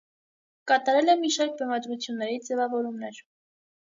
Կատարել 0.71 1.11
է 1.13 1.15
մի 1.25 1.31
շարք 1.35 1.53
բեմադրությունների 1.59 2.41
ձևավորումներ։ 2.49 3.21